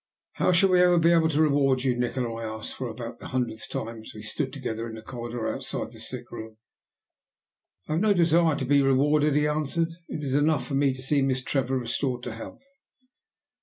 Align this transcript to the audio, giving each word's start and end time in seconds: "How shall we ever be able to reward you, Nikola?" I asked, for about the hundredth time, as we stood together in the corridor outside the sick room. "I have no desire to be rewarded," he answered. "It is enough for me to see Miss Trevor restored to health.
"How 0.31 0.51
shall 0.51 0.69
we 0.69 0.81
ever 0.81 0.97
be 0.97 1.11
able 1.11 1.29
to 1.29 1.39
reward 1.43 1.83
you, 1.83 1.95
Nikola?" 1.95 2.33
I 2.41 2.57
asked, 2.57 2.73
for 2.73 2.89
about 2.89 3.19
the 3.19 3.27
hundredth 3.27 3.69
time, 3.69 4.01
as 4.01 4.15
we 4.15 4.23
stood 4.23 4.51
together 4.51 4.89
in 4.89 4.95
the 4.95 5.03
corridor 5.03 5.47
outside 5.47 5.91
the 5.91 5.99
sick 5.99 6.31
room. 6.31 6.57
"I 7.87 7.91
have 7.91 8.01
no 8.01 8.11
desire 8.11 8.55
to 8.55 8.65
be 8.65 8.81
rewarded," 8.81 9.35
he 9.35 9.47
answered. 9.47 9.89
"It 10.07 10.23
is 10.23 10.33
enough 10.33 10.65
for 10.65 10.73
me 10.73 10.91
to 10.95 11.03
see 11.03 11.21
Miss 11.21 11.43
Trevor 11.43 11.77
restored 11.77 12.23
to 12.23 12.33
health. 12.33 12.63